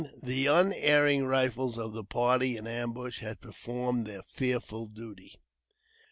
The 0.23 0.47
unerring 0.47 1.27
rifles 1.27 1.77
of 1.77 1.93
the 1.93 2.03
party 2.03 2.57
in 2.57 2.65
ambush 2.65 3.19
had 3.19 3.39
performed 3.39 4.07
their 4.07 4.23
fearful 4.23 4.87
duty. 4.87 5.35